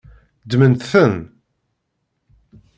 [0.43, 1.15] Ddmemt-ten.